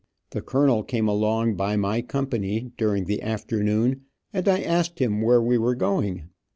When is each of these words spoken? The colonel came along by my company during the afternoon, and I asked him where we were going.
The 0.31 0.41
colonel 0.41 0.81
came 0.83 1.07
along 1.07 1.57
by 1.57 1.75
my 1.75 2.01
company 2.01 2.71
during 2.75 3.05
the 3.05 3.21
afternoon, 3.21 4.01
and 4.33 4.47
I 4.47 4.61
asked 4.63 4.97
him 4.97 5.21
where 5.21 5.43
we 5.43 5.59
were 5.59 5.75
going. 5.75 6.29